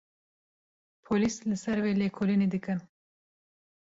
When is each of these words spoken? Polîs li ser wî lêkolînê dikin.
Polîs 1.05 1.35
li 1.49 1.57
ser 1.63 1.77
wî 1.83 1.93
lêkolînê 2.01 2.47
dikin. 2.53 2.79